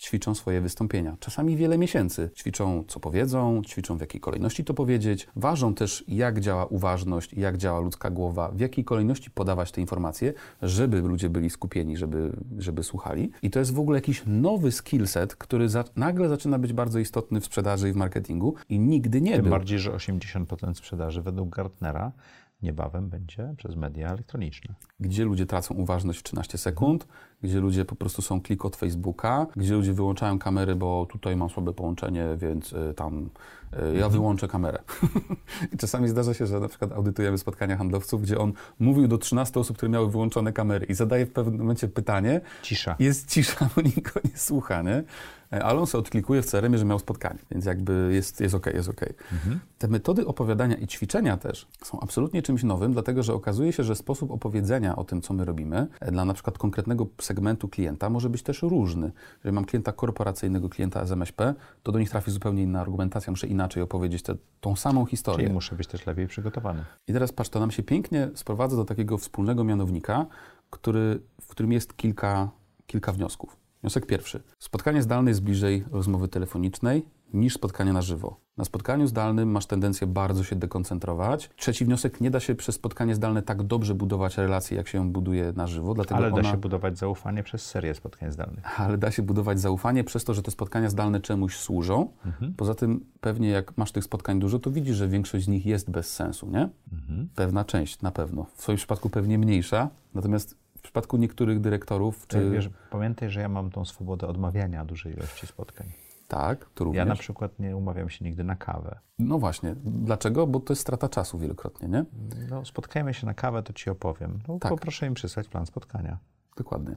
[0.00, 1.16] ćwiczą swoje wystąpienia.
[1.20, 2.30] Czasami wiele miesięcy.
[2.36, 5.28] Ćwiczą, co powiedzą, ćwiczą w jakiej kolejności to powiedzieć.
[5.36, 10.32] Ważą też, jak działa uważność, jak działa ludzka głowa, w jakiej kolejności podawać te informacje,
[10.62, 13.30] żeby ludzie byli skupieni, żeby, żeby słuchali.
[13.42, 17.40] I to jest w ogóle jakiś nowy skillset, który za, nagle zaczyna być bardzo istotny
[17.40, 19.50] w sprzedaży i w marketingu i nigdy nie Tym był.
[19.50, 22.12] bardziej, że 80% sprzedaży według Gartnera
[22.62, 24.74] niebawem będzie przez media elektroniczne.
[25.00, 27.06] Gdzie ludzie tracą uważność w 13 sekund,
[27.42, 31.50] gdzie ludzie po prostu są klik od Facebooka, gdzie ludzie wyłączają kamery, bo tutaj mam
[31.50, 33.30] słabe połączenie, więc y, tam
[33.72, 34.12] y, ja mhm.
[34.12, 34.78] wyłączę kamerę.
[35.72, 39.60] I czasami zdarza się, że na przykład audytujemy spotkania handlowców, gdzie on mówił do 13
[39.60, 42.40] osób, które miały wyłączone kamery i zadaje w pewnym momencie pytanie.
[42.62, 42.96] Cisza.
[42.98, 45.04] Jest cisza, bo nikt go nie słucha, nie?
[45.52, 48.66] E, ale on sobie odklikuje w crm że miał spotkanie, więc jakby jest, jest ok,
[48.66, 49.00] jest ok.
[49.32, 49.60] Mhm.
[49.78, 53.96] Te metody opowiadania i ćwiczenia też są absolutnie czymś nowym, dlatego że okazuje się, że
[53.96, 58.30] sposób opowiedzenia o tym, co my robimy, e, dla na przykład konkretnego segmentu klienta może
[58.30, 59.12] być też różny.
[59.38, 63.46] Jeżeli mam klienta korporacyjnego, klienta z MŚP, to do nich trafi zupełnie inna argumentacja, muszę
[63.46, 65.44] inaczej opowiedzieć tę, tą samą historię.
[65.44, 66.84] Czyli muszę być też lepiej przygotowany.
[67.08, 70.26] I teraz patrz, to nam się pięknie sprowadza do takiego wspólnego mianownika,
[70.70, 72.50] który, w którym jest kilka,
[72.86, 73.65] kilka wniosków.
[73.86, 74.42] Wniosek pierwszy.
[74.58, 77.02] Spotkanie zdalne jest bliżej rozmowy telefonicznej
[77.34, 78.40] niż spotkanie na żywo.
[78.56, 81.50] Na spotkaniu zdalnym masz tendencję bardzo się dekoncentrować.
[81.56, 85.12] Trzeci wniosek, nie da się przez spotkanie zdalne tak dobrze budować relacje, jak się ją
[85.12, 85.94] buduje na żywo.
[85.94, 86.50] Dlatego Ale da ona...
[86.50, 88.80] się budować zaufanie przez serię spotkań zdalnych.
[88.80, 92.08] Ale da się budować zaufanie przez to, że te spotkania zdalne czemuś służą.
[92.26, 92.54] Mhm.
[92.54, 95.90] Poza tym pewnie jak masz tych spotkań dużo, to widzisz, że większość z nich jest
[95.90, 96.68] bez sensu, nie?
[96.92, 97.28] Mhm.
[97.34, 98.46] Pewna część na pewno.
[98.54, 102.26] W swoim przypadku pewnie mniejsza, natomiast przypadku niektórych dyrektorów.
[102.26, 102.50] Czy...
[102.50, 105.86] Wiesz, pamiętaj, że ja mam tą swobodę odmawiania dużej ilości spotkań.
[106.28, 106.98] Tak, to również.
[106.98, 108.98] Ja na przykład nie umawiam się nigdy na kawę.
[109.18, 109.74] No właśnie.
[109.84, 110.46] Dlaczego?
[110.46, 112.04] Bo to jest strata czasu wielokrotnie, nie?
[112.50, 114.38] No, spotkajmy się na kawę, to ci opowiem.
[114.48, 114.70] No, tak.
[114.70, 116.18] Poproszę im przysłać plan spotkania.
[116.56, 116.96] Dokładnie.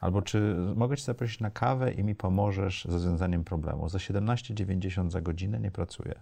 [0.00, 3.88] Albo czy mogę cię zaprosić na kawę i mi pomożesz z rozwiązaniem problemu?
[3.88, 6.20] Za 17,90 za godzinę nie pracuję.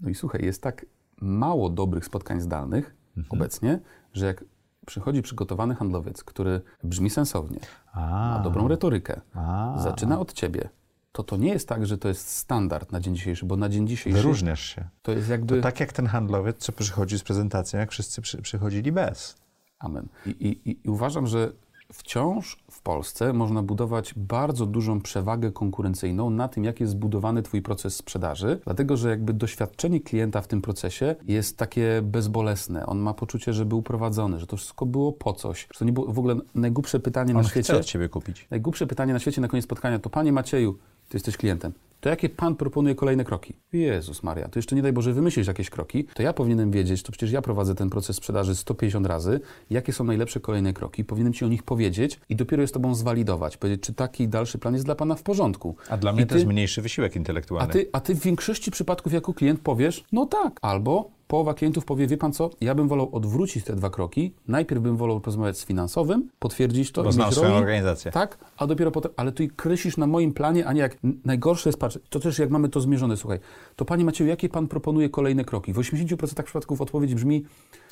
[0.00, 0.86] No i słuchaj, jest tak
[1.20, 3.40] mało dobrych spotkań zdalnych mhm.
[3.40, 3.80] obecnie,
[4.12, 4.44] że jak
[4.86, 7.60] przychodzi przygotowany handlowiec, który brzmi sensownie,
[7.92, 8.00] A.
[8.00, 9.74] ma dobrą retorykę, A.
[9.78, 10.68] zaczyna od ciebie,
[11.12, 13.88] to to nie jest tak, że to jest standard na dzień dzisiejszy, bo na dzień
[13.88, 14.18] dzisiejszy...
[14.18, 14.88] Wyróżniasz się.
[15.02, 15.56] To jest jakby...
[15.56, 19.36] To tak jak ten handlowiec, co przychodzi z prezentacją, jak wszyscy przy, przychodzili bez.
[19.78, 20.08] Amen.
[20.26, 21.52] I, i, I uważam, że
[21.92, 27.62] wciąż w Polsce można budować bardzo dużą przewagę konkurencyjną na tym, jak jest zbudowany Twój
[27.62, 32.86] proces sprzedaży, dlatego że jakby doświadczenie klienta w tym procesie jest takie bezbolesne.
[32.86, 35.68] On ma poczucie, że był prowadzony, że to wszystko było po coś.
[35.72, 37.72] Że to nie było w ogóle najgłupsze pytanie On na świecie.
[37.72, 38.46] Chce od Ciebie kupić.
[38.50, 40.78] Najgłupsze pytanie na świecie na koniec spotkania to Panie Macieju,
[41.08, 41.72] Ty jesteś klientem
[42.02, 43.54] to jakie Pan proponuje kolejne kroki?
[43.72, 47.12] Jezus Maria, to jeszcze nie daj Boże wymyślić jakieś kroki, to ja powinienem wiedzieć, to
[47.12, 51.44] przecież ja prowadzę ten proces sprzedaży 150 razy, jakie są najlepsze kolejne kroki, powinienem Ci
[51.44, 54.86] o nich powiedzieć i dopiero je z Tobą zwalidować, powiedzieć, czy taki dalszy plan jest
[54.86, 55.76] dla Pana w porządku.
[55.88, 57.70] A dla mnie ty, to jest mniejszy wysiłek intelektualny.
[57.70, 61.84] A ty, a ty w większości przypadków jako klient powiesz, no tak, albo połowa klientów
[61.84, 64.34] powie, wie pan co, ja bym wolał odwrócić te dwa kroki.
[64.48, 67.02] Najpierw bym wolał porozmawiać z finansowym, potwierdzić to.
[67.02, 68.12] Bo znam swoją organizację.
[68.12, 71.78] Tak, a dopiero potem, ale ty kreślisz na moim planie, a nie jak, najgorsze jest,
[71.78, 73.38] patrz, to też jak mamy to zmierzone, słuchaj,
[73.76, 75.72] to panie Macieju, jakie pan proponuje kolejne kroki?
[75.72, 77.44] W 80% przypadków odpowiedź brzmi...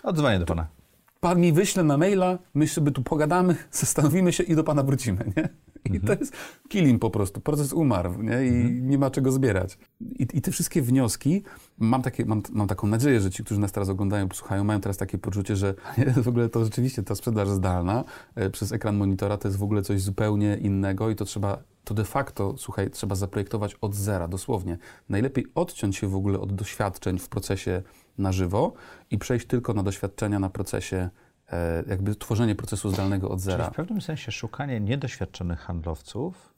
[0.03, 0.67] Odzwonię do pana.
[1.21, 5.33] Pan mi wyśle na maila, my sobie tu pogadamy, zastanowimy się i do pana wrócimy,
[5.37, 5.49] nie?
[5.85, 6.07] I mhm.
[6.07, 6.37] to jest
[6.69, 7.41] killing po prostu.
[7.41, 8.45] Proces umarł nie?
[8.45, 8.91] i mhm.
[8.91, 9.79] nie ma czego zbierać.
[10.01, 11.43] I, I, te wszystkie wnioski,
[11.79, 14.97] mam, takie, mam, mam taką nadzieję, że ci, którzy nas teraz oglądają, posłuchają, mają teraz
[14.97, 15.75] takie poczucie, że
[16.25, 18.05] w ogóle to rzeczywiście ta sprzedaż zdalna
[18.35, 21.95] e, przez ekran monitora to jest w ogóle coś zupełnie innego i to trzeba to
[21.95, 24.79] de facto, słuchaj, trzeba zaprojektować od zera, dosłownie.
[25.09, 27.83] Najlepiej odciąć się w ogóle od doświadczeń w procesie
[28.21, 28.73] na żywo
[29.11, 31.11] i przejść tylko na doświadczenia na procesie,
[31.53, 33.65] e, jakby tworzenie procesu zdalnego od zera.
[33.65, 36.55] Czyli w pewnym sensie szukanie niedoświadczonych handlowców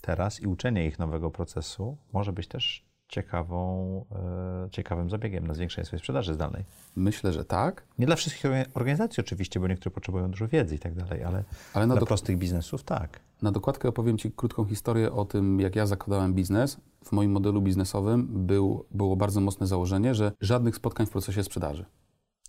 [0.00, 4.04] teraz i uczenie ich nowego procesu może być też ciekawą,
[4.66, 6.64] e, ciekawym zabiegiem na zwiększenie swojej sprzedaży zdalnej.
[6.96, 7.84] Myślę, że tak.
[7.98, 8.44] Nie dla wszystkich
[8.74, 11.44] organizacji oczywiście, bo niektóre potrzebują dużo wiedzy i tak dalej, ale,
[11.74, 12.06] ale dla do...
[12.06, 13.20] prostych biznesów tak.
[13.44, 16.76] Na dokładkę opowiem Ci krótką historię o tym, jak ja zakładałem biznes.
[17.04, 21.84] W moim modelu biznesowym był, było bardzo mocne założenie, że żadnych spotkań w procesie sprzedaży.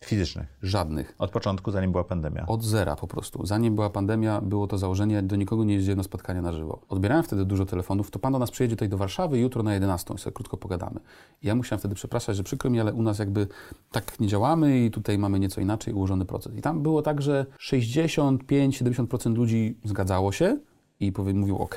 [0.03, 0.57] Fizycznych?
[0.61, 1.15] Żadnych.
[1.19, 2.45] Od początku, zanim była pandemia?
[2.47, 3.45] Od zera po prostu.
[3.45, 6.81] Zanim była pandemia, było to założenie, do nikogo nie jeździłem na spotkania na żywo.
[6.89, 10.17] Odbierałem wtedy dużo telefonów, to pan do nas przyjedzie tutaj do Warszawy jutro na 11,
[10.17, 10.99] sobie krótko pogadamy.
[11.41, 13.47] I ja musiałem wtedy przepraszać, że przykro mi, ale u nas jakby
[13.91, 16.55] tak nie działamy i tutaj mamy nieco inaczej ułożony proces.
[16.55, 20.57] I tam było tak, że 65-70% ludzi zgadzało się
[20.99, 21.75] i mówił OK,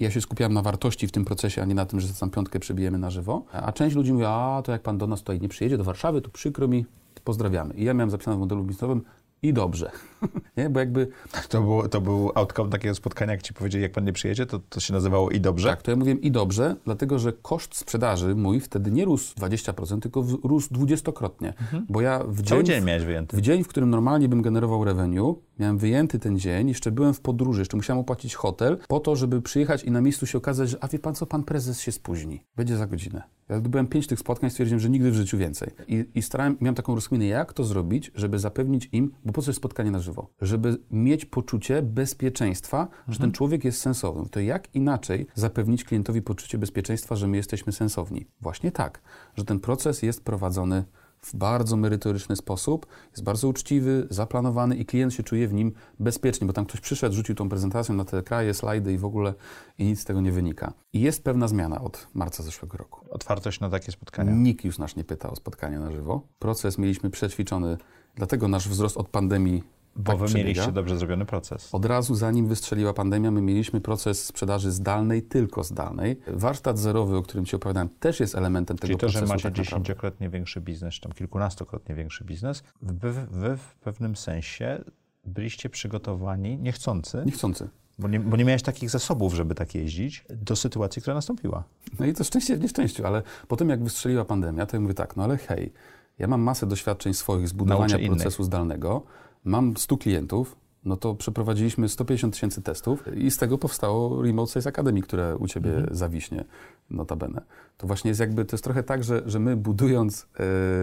[0.00, 2.60] ja się skupiałem na wartości w tym procesie, a nie na tym, że tam piątkę
[2.60, 3.44] przybijemy na żywo.
[3.52, 6.20] A część ludzi mówi, a to jak pan do nas tutaj nie przyjedzie do Warszawy,
[6.20, 6.86] to przykro mi,
[7.24, 7.74] pozdrawiamy.
[7.74, 9.02] I ja miałem zapisane w modelu biznesowym
[9.42, 9.90] i dobrze.
[10.56, 10.70] nie?
[10.70, 11.08] Bo jakby...
[11.48, 14.60] To, było, to był outcome takiego spotkania, jak ci powiedzieli, jak pan nie przyjedzie, to,
[14.68, 15.68] to się nazywało i dobrze?
[15.68, 20.00] Tak, to ja mówiłem i dobrze, dlatego że koszt sprzedaży mój wtedy nie rósł 20%,
[20.00, 21.48] tylko rósł dwudziestokrotnie.
[21.48, 21.86] Mhm.
[21.88, 23.36] Bo ja w dzień, dzień miałeś wyjęty.
[23.36, 27.20] W dzień, w którym normalnie bym generował revenue, miałem wyjęty ten dzień, jeszcze byłem w
[27.20, 30.76] podróży, jeszcze musiałem opłacić hotel po to, żeby przyjechać i na miejscu się okazać, że
[30.80, 32.44] a wie pan co, pan prezes się spóźni.
[32.56, 33.22] Będzie za godzinę.
[33.48, 35.70] Ja byłem pięć tych spotkań, stwierdziłem, że nigdy w życiu więcej.
[35.88, 39.50] I, i starałem, miałem taką rozkminę, jak to zrobić, żeby zapewnić im, bo po co
[39.50, 40.11] jest spotkanie na żywo?
[40.40, 42.98] Żeby mieć poczucie bezpieczeństwa, mhm.
[43.08, 43.32] że ten mhm.
[43.32, 44.28] człowiek jest sensowny.
[44.28, 48.26] To jak inaczej zapewnić klientowi poczucie bezpieczeństwa, że my jesteśmy sensowni?
[48.40, 49.00] Właśnie tak,
[49.36, 50.84] że ten proces jest prowadzony
[51.22, 56.46] w bardzo merytoryczny sposób, jest bardzo uczciwy, zaplanowany i klient się czuje w nim bezpiecznie,
[56.46, 59.34] bo tam ktoś przyszedł, rzucił tą prezentację na te kraje, slajdy i w ogóle
[59.78, 60.72] i nic z tego nie wynika.
[60.92, 63.06] I jest pewna zmiana od marca zeszłego roku.
[63.10, 64.32] Otwartość na takie spotkania?
[64.32, 66.22] Nikt już nas nie pyta o spotkania na żywo.
[66.38, 67.78] Proces mieliśmy przećwiczony,
[68.14, 69.62] dlatego nasz wzrost od pandemii
[69.96, 70.48] bo tak wy przebiega.
[70.48, 71.74] mieliście dobrze zrobiony proces.
[71.74, 76.20] Od razu zanim wystrzeliła pandemia, my mieliśmy proces sprzedaży zdalnej, tylko zdalnej.
[76.26, 79.18] Warsztat zerowy, o którym Ci opowiadałem, też jest elementem Czyli tego procesu.
[79.18, 83.56] Czyli to, że macie tak dziesięciokrotnie większy biznes, czy tam kilkunastokrotnie większy biznes, wy, wy
[83.56, 84.84] w pewnym sensie
[85.24, 87.22] byliście przygotowani, niechcący.
[87.26, 87.68] Niechcący.
[87.98, 91.64] Bo nie, bo nie miałeś takich zasobów, żeby tak jeździć, do sytuacji, która nastąpiła.
[92.00, 94.94] No i to szczęście w nieszczęściu, ale po tym jak wystrzeliła pandemia, to ja mówię
[94.94, 95.72] tak, no ale hej,
[96.18, 99.02] ja mam masę doświadczeń swoich z budowania procesu zdalnego,
[99.44, 104.66] mam 100 klientów, no to przeprowadziliśmy 150 tysięcy testów i z tego powstało Remote Sales
[104.66, 105.96] Academy, które u Ciebie mhm.
[105.96, 106.44] zawiśnie,
[106.90, 107.42] notabene.
[107.76, 110.26] To właśnie jest jakby, to jest trochę tak, że, że my budując,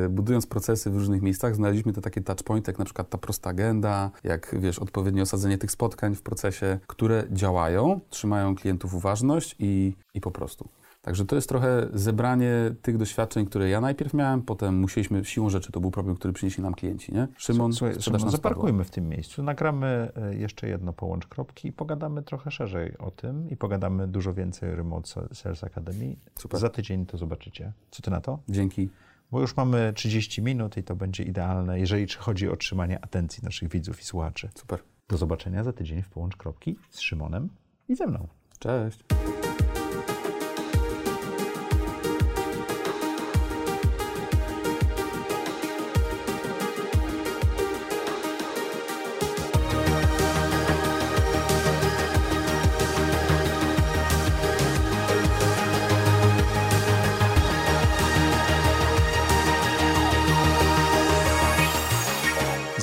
[0.06, 3.50] e, budując procesy w różnych miejscach, znaleźliśmy te takie touchpointy, jak na przykład ta prosta
[3.50, 9.96] agenda, jak wiesz, odpowiednie osadzenie tych spotkań w procesie, które działają, trzymają klientów uważność i,
[10.14, 10.70] i po prostu.
[11.10, 15.72] Także to jest trochę zebranie tych doświadczeń, które ja najpierw miałem, potem musieliśmy, siłą rzeczy,
[15.72, 17.28] to był problem, który przynieśli nam klienci, nie?
[17.38, 22.24] Szymon, Słuchaj, Szymon zaparkujmy w tym miejscu, nagramy e, jeszcze jedno połącz kropki i pogadamy
[22.24, 26.16] trochę szerzej o tym i pogadamy dużo więcej o Remote Sales Academy.
[26.36, 26.60] Super.
[26.60, 27.74] Za tydzień to zobaczycie.
[27.92, 28.40] Co ty na to?
[28.50, 28.90] Dzięki.
[29.32, 33.70] Bo już mamy 30 minut i to będzie idealne, jeżeli chodzi o trzymanie atencji naszych
[33.70, 34.50] widzów i słuchaczy.
[34.56, 34.80] Super.
[35.08, 37.50] Do zobaczenia za tydzień w Połącz Kropki z Szymonem
[37.88, 38.28] i ze mną.
[38.60, 39.00] Cześć.